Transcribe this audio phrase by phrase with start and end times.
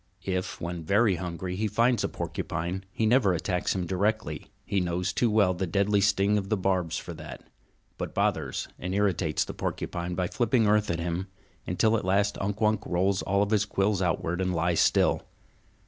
[0.25, 5.13] If, when very hungry, he finds a porcupine, he never attacks him directly, he knows
[5.13, 7.43] too well the deadly sting of the barbs for that,
[7.99, 11.27] but bothers and irritates the porcupine by flipping earth at him,
[11.67, 15.21] until at last Unk Wunk rolls all his quills outward and lies still.